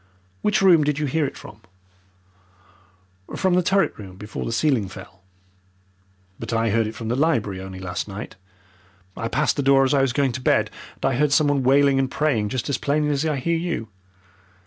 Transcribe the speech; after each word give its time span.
"Which 0.41 0.63
room 0.63 0.83
did 0.83 0.97
you 0.97 1.05
hear 1.05 1.27
it 1.27 1.37
from?" 1.37 1.61
"From 3.35 3.53
the 3.53 3.61
turret 3.61 3.95
room, 3.99 4.15
before 4.15 4.45
the 4.45 4.51
ceiling 4.51 4.87
fell." 4.87 5.21
"But 6.39 6.51
I 6.51 6.71
heard 6.71 6.87
it 6.87 6.95
from 6.95 7.09
the 7.09 7.15
library 7.15 7.61
only 7.61 7.77
last 7.79 8.07
night. 8.07 8.35
I 9.15 9.27
passed 9.27 9.57
the 9.57 9.61
doors 9.61 9.91
as 9.93 9.97
I 9.99 10.01
was 10.01 10.11
going 10.13 10.31
to 10.31 10.41
bed, 10.41 10.71
and 10.95 11.05
I 11.05 11.15
heard 11.17 11.31
something 11.31 11.61
wailing 11.61 11.99
and 11.99 12.09
praying 12.09 12.49
just 12.49 12.67
as 12.67 12.79
plainly 12.79 13.11
as 13.11 13.25
I 13.27 13.35
hear 13.35 13.57
you. 13.57 13.89